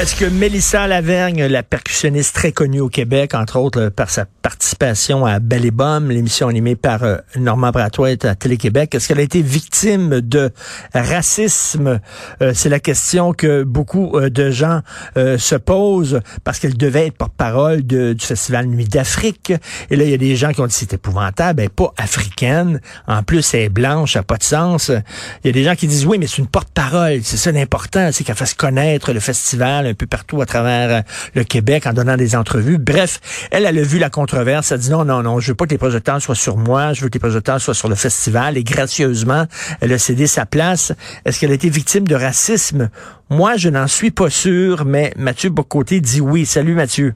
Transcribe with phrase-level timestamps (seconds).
[0.00, 4.24] Est-ce que Mélissa Lavergne, la percussionniste très connue au Québec, entre autres euh, par sa
[4.24, 9.40] participation à Bomme, l'émission animée par euh, Normand Bratoit à Télé-Québec, est-ce qu'elle a été
[9.40, 10.50] victime de
[10.94, 12.00] racisme?
[12.42, 14.80] Euh, c'est la question que beaucoup de gens
[15.16, 19.52] se posent parce qu'elle devait être porte-parole du Festival Nuit d'Afrique.
[19.90, 21.92] Et là, il y a des gens qui ont dit c'est épouvantable, elle n'est pas
[21.96, 22.80] africaine.
[23.06, 24.90] En plus, elle est blanche, ça n'a pas de sens.
[25.42, 27.20] Il y a des gens qui disent oui, mais c'est une porte-parole.
[27.22, 31.00] C'est ça l'important, c'est qu'elle fasse connaître le festival un peu partout à travers euh,
[31.34, 32.78] le Québec en donnant des entrevues.
[32.78, 34.72] Bref, elle, elle a vu la controverse.
[34.72, 36.92] Elle a dit non, non, non, je veux pas que les projecteurs soient sur moi,
[36.92, 38.56] je veux que les projecteurs soient sur le festival.
[38.56, 39.46] Et gracieusement,
[39.80, 40.92] elle a cédé sa place.
[41.24, 42.90] Est-ce qu'elle a été victime de racisme?
[43.30, 46.46] Moi, je n'en suis pas sûr, mais Mathieu Bocoté dit oui.
[46.46, 47.14] Salut Mathieu.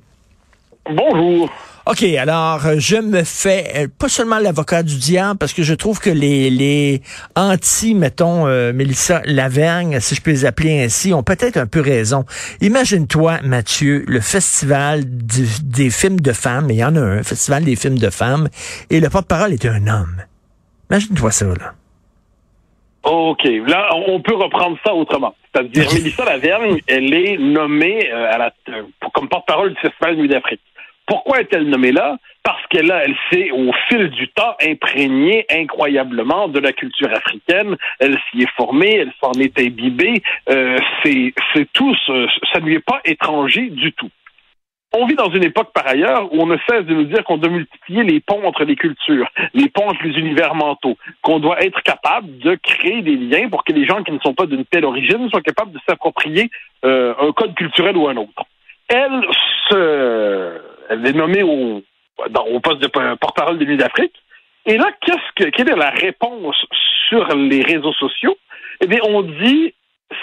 [0.90, 1.50] Bonjour.
[1.90, 5.72] OK, alors euh, je me fais euh, pas seulement l'avocat du diable parce que je
[5.72, 7.00] trouve que les les
[7.34, 11.80] anti mettons euh, Mélissa Lavergne, si je peux les appeler ainsi, ont peut-être un peu
[11.80, 12.26] raison.
[12.60, 17.22] Imagine-toi Mathieu, le festival du- des films de femmes, et il y en a un,
[17.22, 18.48] festival des films de femmes
[18.90, 20.22] et le porte-parole est un homme.
[20.90, 21.72] Imagine-toi ça là.
[23.04, 23.44] OK.
[23.66, 25.34] Là, on peut reprendre ça autrement.
[25.54, 25.86] C'est-à-dire.
[25.94, 28.82] Mélissa Lavergne, elle est nommée euh, à la, euh,
[29.14, 30.60] comme porte-parole du Festival Nuit d'Afrique.
[31.08, 32.18] Pourquoi est-elle nommée là?
[32.44, 37.76] Parce qu'elle elle s'est, au fil du temps, imprégnée incroyablement de la culture africaine.
[37.98, 40.22] Elle s'y est formée, elle s'en est imbibée.
[40.50, 44.10] Euh, c'est, c'est tout, ça ne lui est pas étranger du tout.
[44.94, 47.38] On vit dans une époque, par ailleurs, où on ne cesse de nous dire qu'on
[47.38, 51.62] doit multiplier les ponts entre les cultures, les ponts entre les univers mentaux, qu'on doit
[51.62, 54.64] être capable de créer des liens pour que les gens qui ne sont pas d'une
[54.66, 56.50] telle origine soient capables de s'approprier
[56.84, 58.44] euh, un code culturel ou un autre.
[58.88, 59.20] Elle,
[59.68, 61.82] se, elle est nommée au,
[62.60, 64.14] poste de porte-parole des Nuits d'Afrique.
[64.66, 66.56] Et là, qu'est-ce que, quelle est la réponse
[67.08, 68.36] sur les réseaux sociaux?
[68.80, 69.74] Eh bien, on dit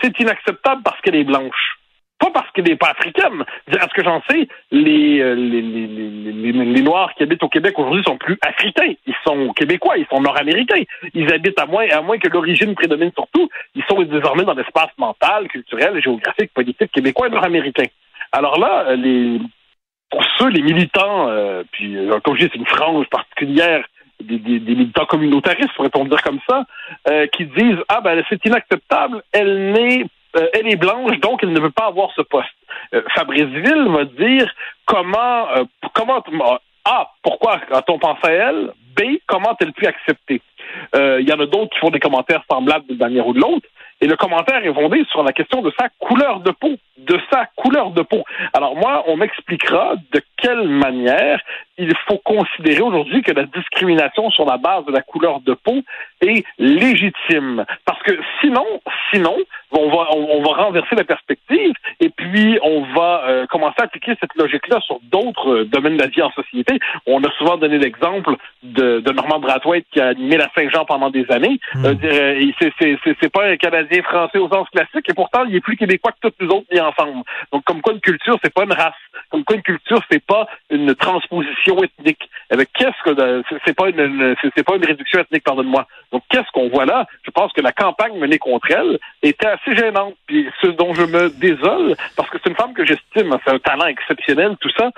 [0.01, 1.78] c'est inacceptable parce qu'elle est blanche.
[2.17, 3.44] Pas parce qu'elle n'est pas africaine.
[3.78, 7.50] À ce que j'en sais, les, euh, les, les, les- les Noirs qui habitent au
[7.50, 8.94] Québec aujourd'hui sont plus africains.
[9.06, 10.81] Ils sont québécois, ils sont nord-américains.
[11.13, 13.50] Ils habitent à moins, à moins que l'origine prédomine surtout.
[13.75, 17.85] Ils sont désormais dans l'espace mental, culturel, géographique, politique québécois et nord-américain.
[18.31, 19.40] Alors là, euh, les,
[20.09, 23.83] pour ceux, les militants, euh, puis euh, comme je dis, c'est une frange particulière
[24.21, 26.63] des, des, des militants communautaristes, pourrait-on dire comme ça,
[27.09, 30.05] euh, qui disent ah ben c'est inacceptable, elle n'est
[30.38, 32.49] euh, elle est blanche, donc elle ne veut pas avoir ce poste.
[32.93, 34.49] Euh, Fabrice Ville va dire
[34.85, 36.23] comment euh, comment
[36.85, 40.41] A, pourquoi quand on pense à elle, B, comment a-t-elle pu accepter?
[40.93, 43.67] Il y en a d'autres qui font des commentaires semblables d'une manière ou de l'autre.
[44.01, 46.75] Et le commentaire est fondé sur la question de sa couleur de peau,
[47.07, 48.23] de sa couleur de peau.
[48.53, 51.40] Alors moi, on m'expliquera de quelle manière
[51.78, 55.81] il faut considérer aujourd'hui que la discrimination sur la base de la couleur de peau
[56.22, 57.66] est légitime?
[57.85, 58.66] Parce que sinon,
[59.13, 59.35] sinon,
[59.72, 64.13] on va, on, va renverser la perspective et puis on va euh, commencer à appliquer
[64.22, 66.79] cette logique-là sur d'autres euh, domaines de la vie en société.
[67.06, 71.09] On a souvent donné l'exemple de, de Normand Brathwaite qui a animé la Saint-Jean pendant
[71.09, 71.59] des années.
[71.73, 71.85] Mm.
[71.85, 75.13] Euh, euh, il- c'est, c'est, c'est, c'est pas un Canadien français au sens classique et
[75.13, 77.23] pourtant il est plus québécois que tous les autres mis ensemble.
[77.52, 78.94] Donc comme quoi une culture, c'est pas une race.
[79.30, 82.30] Comme quoi une culture, c'est pas une transposition ethnique.
[82.52, 85.88] Eh bien, qu'est-ce que c'est, pas une, c'est, pas une réduction ethnique, pardonne-moi.
[86.12, 87.08] Donc qu'est-ce qu'on voit là?
[87.24, 90.16] Je pense que la campagne menée contre elle était assez gênante.
[90.28, 93.59] Puis ce dont je me désole, parce que c'est une femme que j'estime, c'est un
[93.59, 94.91] talent exceptionnel, tout ça,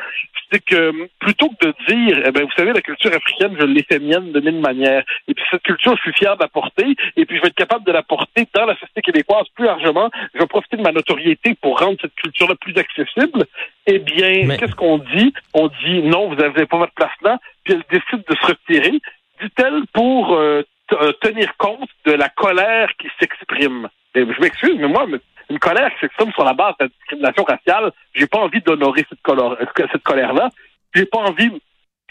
[0.52, 3.84] c'est que plutôt que de dire, eh ben, vous savez, la culture africaine, je l'ai
[3.84, 5.04] fait mienne de mille manières.
[5.28, 7.56] Et puis cette culture, je suis fier de la porter, et puis je vais être
[7.56, 10.10] capable de la porter dans la société québécoise plus largement.
[10.34, 13.46] Je vais profiter de ma notoriété pour rendre cette culture-là plus accessible.
[13.88, 15.34] Eh bien, Mais- qu'est-ce qu'on dit?
[15.54, 19.00] On dit non, vous n'avez pas votre place là, puis elle décide de se retirer,
[19.42, 20.62] dit-elle, pour euh,
[20.94, 23.88] euh, tenir compte de la colère qui s'exprime.
[24.14, 25.06] Je m'excuse, mais moi,
[25.50, 29.06] une colère qui s'exprime sur la base de la discrimination raciale, j'ai pas envie d'honorer
[29.10, 30.50] cette, colère- cette colère-là.
[30.94, 31.52] J'ai pas envie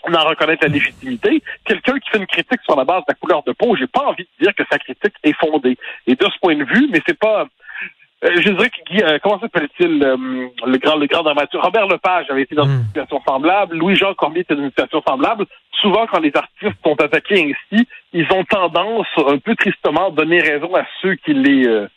[0.08, 1.43] d'en reconnaître la légitimité.
[1.64, 4.05] Quelqu'un qui fait une critique sur la base de la couleur de peau, j'ai pas
[4.06, 5.76] envie de dire que sa critique est fondée.
[6.06, 7.46] Et de ce point de vue, mais c'est pas.
[8.24, 10.16] Euh, je dirais que Guy, euh, comment s'appelle-t-il euh,
[10.66, 11.62] le grand le grand dramaturge?
[11.64, 12.86] Robert Lepage avait été dans une Mm.
[12.86, 13.76] situation semblable.
[13.76, 15.44] Louis-Jean Cormier était dans une situation semblable.
[15.82, 20.40] Souvent, quand les artistes sont attaqués ainsi, ils ont tendance, un peu tristement, à donner
[20.40, 21.88] raison à ceux qui les euh,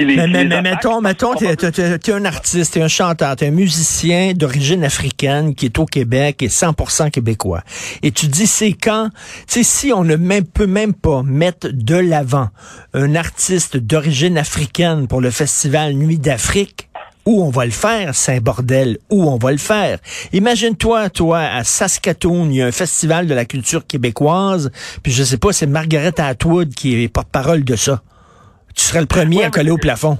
[0.00, 3.36] les, Mais, mais, mais mettons, mettons, t'es, t'es- t'es- t'es un artiste, t'es un chanteur,
[3.36, 7.62] t'es un musicien d'origine africaine qui est au Québec et 100% québécois.
[8.02, 9.10] Et tu dis, c'est quand,
[9.46, 12.48] tu sais, si on ne même, peut même pas mettre de l'avant
[12.92, 16.88] un artiste d'origine africaine pour le festival Nuit d'Afrique,
[17.26, 19.98] où on va le faire, c'est un bordel, où on va le faire?
[20.34, 24.70] Imagine-toi, toi, à Saskatoon, il y a un festival de la culture québécoise,
[25.02, 28.02] puis je sais pas, c'est Margaret Atwood qui est porte-parole de ça.
[28.76, 30.18] Tu serais le premier Ouais, à coller au plafond.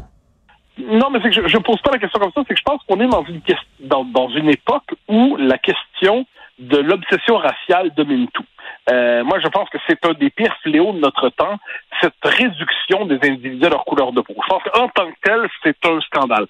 [0.78, 2.64] Non, mais c'est que je, je pose pas la question comme ça, c'est que je
[2.64, 3.40] pense qu'on est dans une
[3.80, 6.26] dans, dans une époque où la question
[6.58, 8.44] de l'obsession raciale domine tout.
[8.90, 11.58] Euh, moi, je pense que c'est un des pires fléaux de notre temps,
[12.00, 14.34] cette réduction des individus à leur couleur de peau.
[14.42, 16.46] Je pense qu'en tant que tel, c'est un scandale.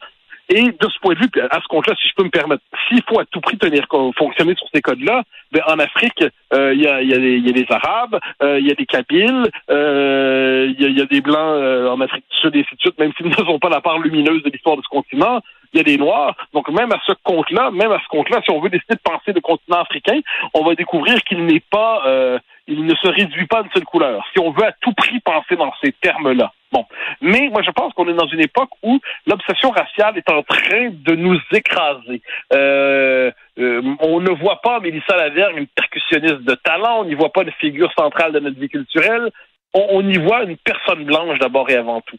[0.51, 3.03] Et de ce point de vue, à ce compte-là, si je peux me permettre, s'il
[3.09, 3.87] faut à tout prix tenir
[4.17, 7.53] fonctionner sur ces codes-là, ben en Afrique, euh, il y, a, y, a y a
[7.53, 11.23] des Arabes, euh, il y a des Kabyles, euh, il y, a, y a des
[11.23, 13.81] Blancs en Afrique du Sud et ainsi de suite, même s'ils ne sont pas la
[13.81, 15.41] part lumineuse de l'histoire de ce continent.
[15.75, 16.37] Il y a des Noirs.
[16.53, 19.33] Donc même à ce compte-là, même à ce compte-là, si on veut décider de penser
[19.33, 20.21] le continent africain,
[20.55, 22.39] on va découvrir qu'il n'est pas, euh,
[22.69, 24.25] il ne se réduit pas à une seule couleur.
[24.33, 26.53] Si on veut à tout prix penser dans ces termes-là.
[26.73, 26.87] Bon,
[27.21, 30.91] mais moi je pense qu'on est dans une époque où l'obsession raciale est en train
[30.91, 32.21] de nous écraser.
[32.53, 37.33] Euh, euh, on ne voit pas Mélissa Lavergne, une percussionniste de talent, on n'y voit
[37.33, 39.31] pas une figure centrale de notre vie culturelle,
[39.73, 42.19] on, on y voit une personne blanche d'abord et avant tout.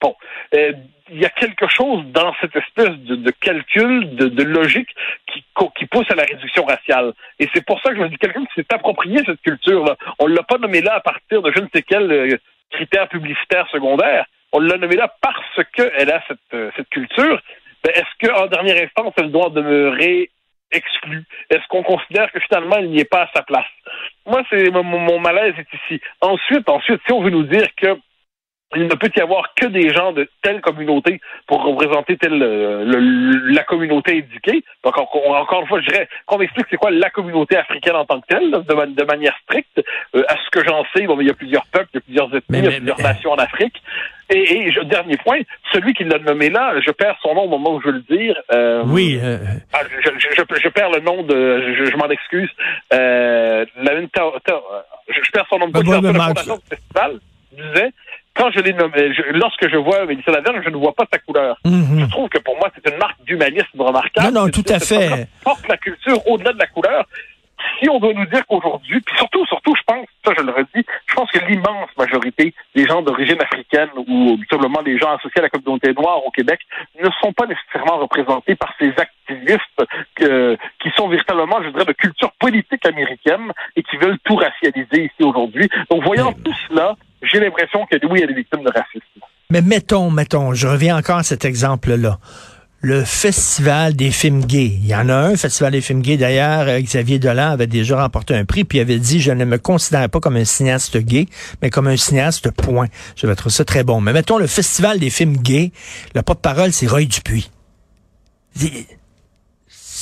[0.00, 0.14] Bon,
[0.54, 0.72] euh,
[1.10, 4.90] il y a quelque chose dans cette espèce de, de calcul, de, de logique
[5.26, 5.44] qui,
[5.76, 7.12] qui pousse à la réduction raciale.
[7.38, 9.96] Et c'est pour ça que je me dis quelqu'un qui s'est approprié cette culture-là.
[10.18, 12.36] On l'a pas nommé là à partir de je ne sais quel euh,
[12.70, 14.26] critère publicitaire secondaire.
[14.52, 17.40] On l'a nommé là parce qu'elle a cette, euh, cette culture.
[17.82, 20.30] Ben, Est-ce qu'en dernière instance, elle doit demeurer
[20.70, 21.24] exclue?
[21.50, 23.66] Est-ce qu'on considère que finalement, elle n'y est pas à sa place?
[24.26, 26.00] Moi, c'est mon, mon malaise est ici.
[26.20, 27.98] Ensuite, ensuite, si on veut nous dire que
[28.76, 32.84] il ne peut y avoir que des gens de telle communauté pour représenter telle euh,
[32.84, 34.62] le- la communauté indiquée.
[34.84, 38.04] Donc encore, encore une fois, je dirais qu'on m'explique c'est quoi la communauté africaine en
[38.04, 39.82] tant que telle, là, de, de manière stricte.
[40.14, 41.98] Euh, à ce que j'en sais, bon, mais il y a plusieurs peuples, il y
[41.98, 43.82] a plusieurs ethnies, Mais- il y a plusieurs mais- nations en Afrique.
[44.30, 45.40] Et, et je- dernier point,
[45.72, 48.16] celui qui l'a nommé là, je perds son nom au moment où je veux le
[48.16, 48.36] dire.
[48.52, 49.38] Euh, Oui, euh,
[49.72, 52.50] ah, je, je, je, perds le nom de, je, je m'en excuse.
[52.92, 54.60] Euh, la, ta- ta-
[55.08, 55.82] je, perds son nom de la
[56.12, 57.18] fondation du festival
[57.52, 57.90] disait,
[58.38, 61.18] quand je l'ai nommé, je- lorsque je vois Mélissa Lavergne, je ne vois pas sa
[61.18, 61.58] couleur.
[61.64, 62.00] mhm.
[62.00, 64.32] Je trouve que pour moi, c'est une marque d'humanisme remarquable.
[64.32, 65.28] Non, non, tout à fait.
[65.44, 67.04] porte la culture au-delà de la couleur.
[67.82, 70.86] Si on doit nous dire qu'aujourd'hui, puis surtout, surtout, je pense, ça je le redis,
[71.06, 75.40] je pense que l'immense majorité des gens d'origine africaine ou tout simplement les gens associés
[75.40, 76.60] à la communauté noire au Québec
[77.02, 79.82] ne sont pas nécessairement représentés par ces activistes
[80.14, 85.06] que- qui sont véritablement, je dirais, de culture politique américaine et qui veulent tout racialiser
[85.06, 85.68] ici aujourd'hui.
[85.90, 86.94] Donc, voyant Mais- tout cela,
[87.32, 89.20] j'ai l'impression que oui, des victimes de racisme.
[89.50, 92.18] Mais mettons, mettons, je reviens encore à cet exemple-là.
[92.80, 94.78] Le festival des films gays.
[94.80, 96.16] Il y en a un, festival des films gays.
[96.16, 99.44] D'ailleurs, euh, Xavier Dolan avait déjà remporté un prix, puis il avait dit, je ne
[99.44, 101.26] me considère pas comme un cinéaste gay,
[101.60, 102.86] mais comme un cinéaste point.
[103.16, 104.00] Je vais trouver ça très bon.
[104.00, 105.72] Mais mettons, le festival des films gays,
[106.14, 107.50] le porte-parole, c'est Roy Dupuis.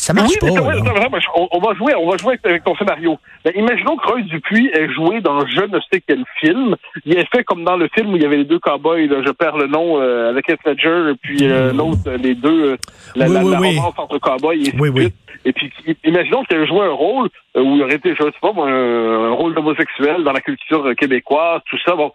[0.07, 0.61] Ça marche oui, pas.
[0.61, 3.19] vrai, vrai, on, on va jouer, on va jouer avec, ton scénario.
[3.45, 6.77] Ben, imaginons que Roy Dupuis ait joué dans je ne sais quel film.
[7.05, 9.17] Il est fait comme dans le film où il y avait les deux cowboys, là,
[9.27, 12.75] je perds le nom, euh, avec Heath Ledger, et puis euh, l'autre, euh, les deux,
[12.75, 12.77] euh,
[13.17, 13.77] la, Oui, la, oui, la oui.
[13.79, 15.13] romance entre cowboys et Oui.
[15.45, 15.73] Et puis,
[16.05, 19.25] imaginons qu'il ait joué un rôle euh, où il aurait été, je sais pas, un,
[19.25, 21.97] un rôle d'homosexuel dans la culture québécoise, tout ça.
[21.97, 22.13] Bon,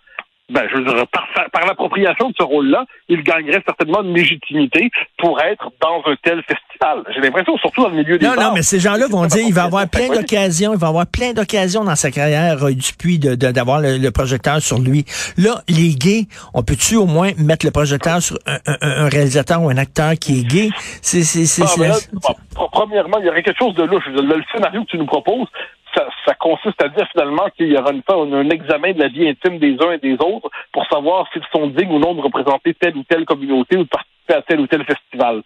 [0.49, 4.89] ben, je veux dire, par, par l'appropriation de ce rôle-là, il gagnerait certainement une légitimité
[5.17, 7.03] pour être dans un tel festival.
[7.13, 9.53] J'ai l'impression, surtout dans le milieu des Non, non, mais ces gens-là vont dire, il
[9.53, 13.79] va avoir plein d'occasions, il va avoir plein d'occasions dans sa carrière, de, de- d'avoir
[13.79, 15.05] le, le projecteur sur lui.
[15.37, 19.61] Là, les gays, on peut-tu au moins mettre le projecteur sur un, un- un réalisateur
[19.61, 20.69] ou un acteur qui est gay?
[21.01, 22.33] C'est, c'est, c'est, Ah,
[22.71, 24.03] premièrement, il y aurait quelque chose de louche.
[24.07, 25.47] Le, le scénario que tu nous proposes,
[25.95, 29.07] ça, ça consiste à dire finalement qu'il y aura une fois un, examen de la
[29.07, 32.21] vie intime des uns et des autres pour savoir s'ils sont dignes ou non de
[32.21, 35.41] représenter telle ou telle communauté ou de participer à tel ou tel festival.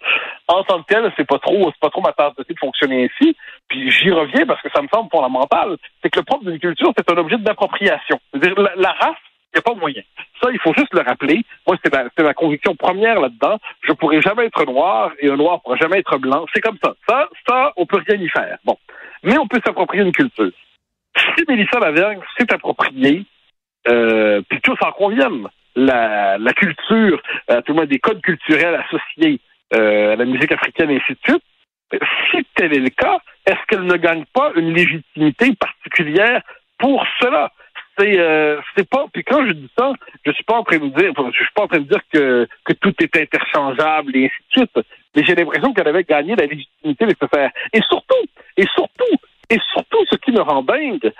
[0.47, 2.59] En tant que tel, c'est pas trop, c'est pas trop ma tasse de thé de
[2.59, 3.35] fonctionner ainsi.
[3.67, 5.77] Puis j'y reviens parce que ça me semble fondamental.
[6.01, 8.19] C'est que le propre d'une culture, c'est un objet d'appropriation.
[8.31, 9.15] C'est-à-dire la, race,
[9.53, 10.01] il n'y a pas moyen.
[10.41, 11.41] Ça, il faut juste le rappeler.
[11.65, 13.57] Moi, c'est ma, ma conviction première là-dedans.
[13.81, 16.45] Je pourrais jamais être noir et un noir pourra jamais être blanc.
[16.53, 16.93] C'est comme ça.
[17.07, 18.57] Ça, ça, on peut rien y faire.
[18.65, 18.77] Bon.
[19.25, 20.51] Mais on peut s'approprier une culture.
[21.17, 23.25] Si Mélissa Lavergne s'est appropriée,
[23.87, 28.75] euh, puis tous en conviennent, la, la culture, euh, tout le moins des codes culturels
[28.75, 29.39] associés
[29.73, 31.43] euh, à la musique africaine et ainsi de suite,
[32.31, 36.41] si tel est le cas, est-ce qu'elle ne gagne pas une légitimité particulière
[36.77, 37.51] pour cela?
[37.97, 39.93] C'est euh, c'est pas puis quand je dis ça,
[40.25, 42.47] je suis pas en train de dire je suis pas en train de dire que,
[42.65, 44.85] que tout est interchangeable et ainsi de suite,
[45.15, 47.51] mais j'ai l'impression qu'elle avait gagné la légitimité nécessaire.
[47.73, 48.25] Et surtout,
[48.57, 49.15] et surtout,
[49.49, 51.11] et surtout ce qui me rend dingue,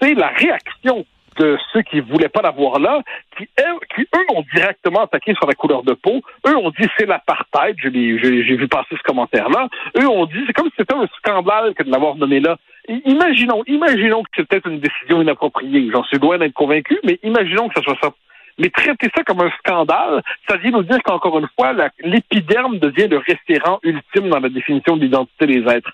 [0.00, 1.04] c'est la réaction
[1.38, 3.00] de ceux qui voulaient pas l'avoir là,
[3.36, 3.46] qui,
[3.94, 6.20] qui eux ont directement attaqué sur la couleur de peau.
[6.46, 7.76] Eux ont dit c'est l'apartheid.
[7.78, 9.68] J'ai vu passer ce commentaire-là.
[9.98, 12.56] Eux ont dit c'est comme si c'était un scandale que de l'avoir nommé là.
[12.88, 15.90] Imaginons, imaginons que c'était une décision inappropriée.
[15.92, 18.12] J'en suis loin d'être convaincu, mais imaginons que ce soit ça.
[18.58, 23.08] Mais traiter ça comme un scandale, ça vient nous dire qu'encore une fois, l'épiderme devient
[23.08, 25.92] le référent ultime dans la définition de l'identité des êtres.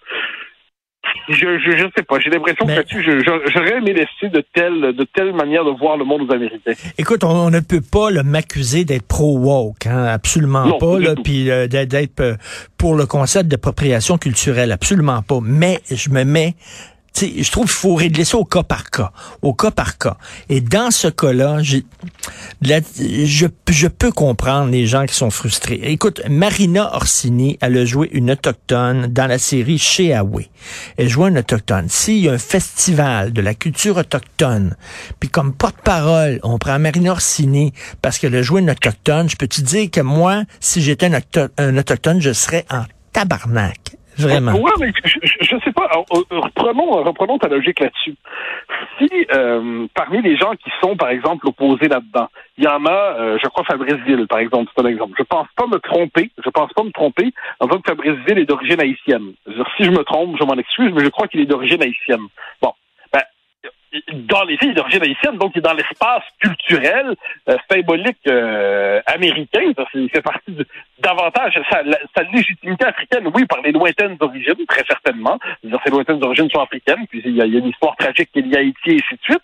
[1.29, 2.19] Je, je, je sais pas.
[2.19, 6.05] J'ai l'impression que là-dessus, j'aurais aimé laisser de telle, de telle manière de voir le
[6.05, 6.73] monde aux Américains.
[6.97, 12.21] Écoute, on, ne peut pas m'accuser d'être pro-woke, hein, absolument pas, là, puis euh, d'être
[12.21, 12.35] euh,
[12.77, 15.38] pour le concept d'appropriation culturelle, absolument pas.
[15.43, 16.55] Mais je me mets
[17.17, 19.12] je trouve qu'il faut régler ça au cas par cas,
[19.43, 20.17] au cas par cas.
[20.49, 21.81] Et dans ce cas-là, je,
[23.87, 25.81] peux comprendre les gens qui sont frustrés.
[25.83, 30.49] Écoute, Marina Orsini, elle a joué une autochtone dans la série Chez Away.
[30.97, 31.88] Elle joue une autochtone.
[31.88, 34.77] S'il y a un festival de la culture autochtone,
[35.21, 37.73] puis comme porte-parole, on prend Marina Orsini
[38.03, 41.11] parce qu'elle a joué une autochtone, je peux te dire que moi, si j'étais
[41.59, 43.88] un, autochtone, je serais en tabarnak.
[44.19, 44.53] Vraiment.
[44.53, 45.89] Oui, mais je, ne sais pas.
[45.95, 48.15] Euh, reprenons, reprenons ta logique là-dessus.
[48.99, 53.17] Si euh, parmi les gens qui sont, par exemple, opposés là-dedans, il y en a,
[53.19, 55.15] euh, je crois Fabrice Ville, par exemple, c'est un exemple.
[55.19, 58.39] Je pense pas me tromper, je pense pas me tromper en disant que Fabrice Ville
[58.39, 59.33] est d'origine haïtienne.
[59.77, 62.27] si je me trompe, je m'en excuse, mais je crois qu'il est d'origine haïtienne.
[62.61, 62.73] Bon,
[64.12, 67.14] dans les filles d'origine haïtienne, donc il est dans l'espace culturel,
[67.49, 69.73] euh, symbolique euh, américain.
[69.76, 70.66] Ça fait partie de,
[70.99, 71.83] davantage sa,
[72.16, 75.38] sa, légitimité africaine, oui, par les lointaines origines, très certainement.
[75.85, 78.40] Ces lointaines origines sont africaines, puis il y a, y a une histoire tragique qui
[78.40, 79.42] est liée à Haïti et ainsi de suite.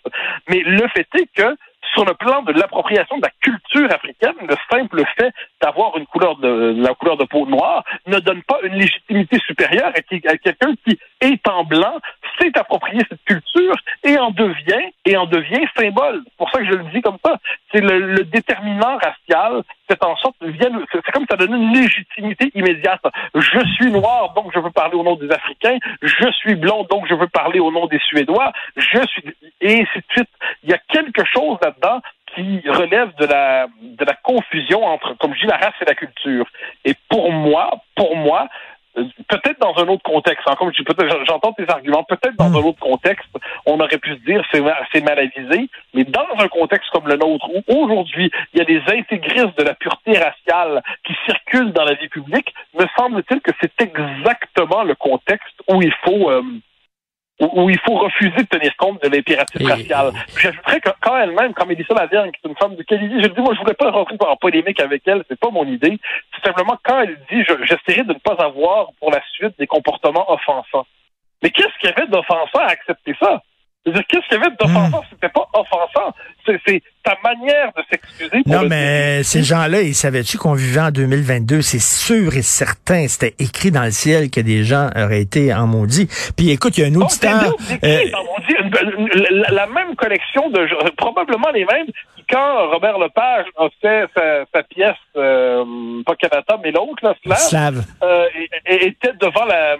[0.49, 1.55] Mais le fait est que
[1.93, 6.35] sur le plan de l'appropriation de la culture africaine, le simple fait d'avoir une couleur
[6.37, 10.99] de la couleur de peau noire ne donne pas une légitimité supérieure à, quelqu'un qui,
[11.21, 11.99] étant blanc,
[12.39, 16.21] s'est approprié cette culture et en devient et en devient symbole.
[16.25, 17.37] C'est pour ça que je le dis comme ça.
[17.73, 23.01] C'est le, déterminant racial c'est en sorte c'est comme ça donne une légitimité immédiate.
[23.35, 25.77] Je suis noir, donc je veux parler au nom des Africains.
[26.01, 28.51] Je suis blond, donc je veux parler au nom des Suédois.
[28.75, 30.29] Je suis et ainsi de suite.
[30.63, 32.01] Il y a quelque chose là-dedans
[32.33, 35.95] qui relève de la de la confusion entre, comme je dis, la race et la
[35.95, 36.47] culture.
[36.83, 38.47] Et pour moi, pour moi,
[39.27, 42.55] peut-être dans un autre contexte, encore, peut-être, j'entends tes arguments, peut-être dans hmm.
[42.55, 43.29] un autre contexte,
[43.65, 44.61] on aurait pu se dire c'est,
[44.93, 48.65] c'est mal avisé, mais dans un contexte comme le nôtre, où aujourd'hui, il y a
[48.65, 53.51] des intégristes de la pureté raciale qui circulent dans la vie publique, me semble-t-il que
[53.61, 56.41] c'est exactement le contexte où il faut, euh,
[57.39, 60.11] où, il faut refuser de tenir compte de l'impératif racial.
[60.39, 63.41] J'ajouterais que quand elle-même, comme Mélissa Lavergne, qui est une femme de qualité, je dis,
[63.41, 65.99] moi, je voulais pas rentrer en polémique avec elle, c'est pas mon idée.
[66.33, 70.31] C'est simplement quand elle dit, j'essaierai de ne pas avoir pour la suite des comportements
[70.31, 70.87] offensants.
[71.43, 73.43] Mais qu'est-ce qu'il y avait d'offensant à accepter ça?
[73.85, 75.01] Qu'est-ce qu'il y avait d'offensant?
[75.01, 75.05] Hmm.
[75.11, 76.13] C'était pas offensant.
[76.45, 78.41] C'est ta manière de s'excuser.
[78.45, 81.61] Non, mais ces gens-là, ils savaient-tu qu'on vivait en 2022?
[81.61, 83.07] C'est sûr et certain.
[83.07, 86.07] C'était écrit dans le ciel que des gens auraient été en maudit.
[86.35, 87.55] Puis écoute, il y a un auditeur...
[87.83, 87.99] Euh,
[89.51, 90.67] la, même collection de...
[90.97, 91.87] Probablement les mêmes
[92.29, 94.09] quand Robert Lepage a fait
[94.51, 95.63] sa, pièce, euh,
[96.05, 98.25] pas Canada, mais l'autre, là, Slav, euh,
[98.65, 99.75] était devant la,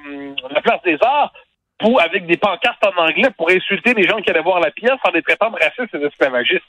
[0.51, 1.33] la place des Arts,
[1.79, 4.99] pour, avec des pancartes en anglais pour insulter les gens qui allaient voir la pièce
[5.03, 6.63] en les traitant de racistes et d'esclavagistes.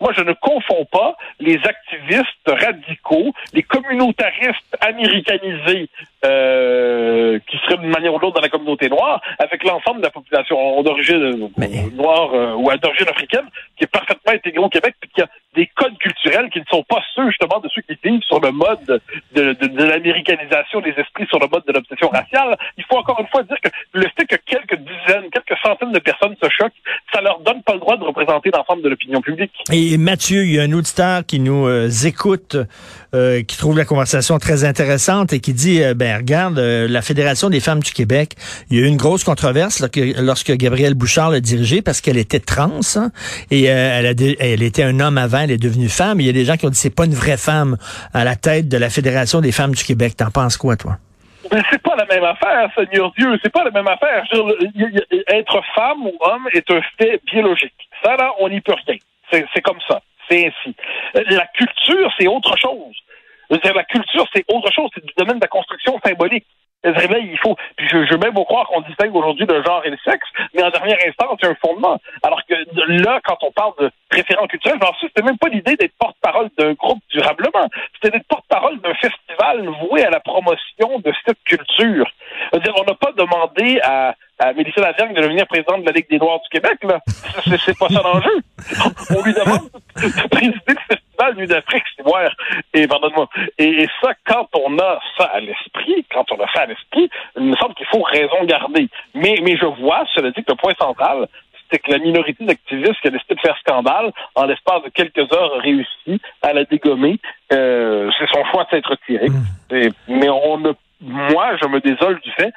[0.00, 5.88] moi, je ne confonds pas les activistes radicaux, les communautaristes américanisés
[6.24, 10.10] euh, qui seraient d'une manière ou d'autre dans la communauté noire, avec l'ensemble de la
[10.10, 11.50] population d'origine
[11.94, 15.66] noire euh, ou d'origine africaine, qui est parfaitement intégrée au Québec, puis qui a des
[15.66, 19.00] codes culturels qui ne sont pas ceux justement de ceux qui vivent sur le mode
[19.36, 22.56] de, de, l'américanisation des esprits, sur le mode de l'obsession raciale.
[22.78, 25.98] Il faut encore une fois dire que le fait que quelques dizaines, quelques centaines de
[25.98, 26.80] personnes se choquent,
[27.26, 29.52] leur donne pas le droit de représenter l'ensemble de l'opinion publique.
[29.72, 32.56] Et Mathieu, il y a un auditeur qui nous euh, écoute,
[33.14, 37.50] euh, qui trouve la conversation très intéressante et qui dit, euh, ben regarde, la Fédération
[37.50, 38.34] des femmes du Québec,
[38.70, 39.84] il y a eu une grosse controverse
[40.18, 43.10] lorsque Gabrielle Bouchard l'a dirigée parce qu'elle était trans hein,
[43.50, 46.20] et elle, a elle était un homme avant elle est devenue femme.
[46.20, 47.76] Il y a des gens qui ont dit c'est pas une vraie femme
[48.14, 50.16] à la tête de la Fédération des femmes du Québec.
[50.16, 50.98] T'en penses quoi, toi?
[51.52, 53.38] Mais c'est pas la même affaire, Seigneur Dieu.
[53.42, 54.24] C'est pas la même affaire.
[55.28, 57.88] être femme ou homme est un fait biologique.
[58.02, 58.98] Ça, là, on n'y peut rien.
[59.30, 60.00] C'est comme ça.
[60.28, 60.74] C'est ainsi.
[61.14, 62.94] La culture, c'est autre chose.
[63.50, 64.90] la culture, c'est autre chose.
[64.94, 66.46] C'est du domaine de la construction symbolique
[66.84, 67.56] réveille, il faut.
[67.76, 70.28] Puis je, je veux même vous croire qu'on distingue aujourd'hui le genre et le sexe,
[70.54, 71.98] mais en dernière instance, c'est un fondement.
[72.22, 72.54] Alors que
[73.02, 76.48] là, quand on parle de référent culturel, j'en suis, c'était même pas l'idée d'être porte-parole
[76.58, 77.68] d'un groupe durablement.
[77.94, 82.10] C'était d'être porte-parole d'un festival voué à la promotion de cette culture.
[82.52, 86.08] dire, on n'a pas demandé à, à Mélissa Lavergne de devenir présidente de la Ligue
[86.10, 87.00] des Noirs du Québec, là.
[87.44, 88.38] C'est pas ça l'enjeu.
[89.16, 91.05] On lui demande de présider le festival
[91.36, 92.30] Nuit d'Afrique, c'est voir.
[92.74, 93.28] Et pardonne-moi.
[93.58, 97.08] Et, et, ça, quand on a ça à l'esprit, quand on a ça à l'esprit,
[97.36, 98.88] il me semble qu'il faut raison garder.
[99.14, 101.28] Mais, mais je vois, cela dit, que le point central,
[101.70, 105.32] c'est que la minorité d'activistes qui a décidé de faire scandale, en l'espace de quelques
[105.32, 107.18] heures, a réussi à la dégommer.
[107.52, 109.28] Euh, c'est son choix de s'être retiré.
[109.28, 109.88] Mmh.
[110.08, 112.52] mais on ne, moi, je me désole du fait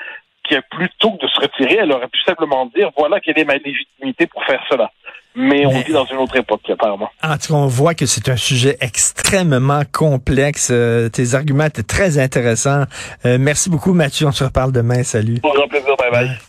[0.50, 3.58] que plutôt que de se retirer, elle aurait pu simplement dire voilà quelle est ma
[3.58, 4.92] légitimité pour faire cela.
[5.36, 7.10] Mais on vit dans une autre époque, apparemment.
[7.24, 10.70] En tout cas, on voit que c'est un sujet extrêmement complexe.
[10.72, 12.86] Euh, tes arguments étaient très intéressants.
[13.26, 14.28] Euh, merci beaucoup, Mathieu.
[14.28, 15.04] On se reparle demain.
[15.04, 15.40] Salut.
[15.40, 15.96] Pour grand plaisir.
[15.98, 16.40] Bye bye.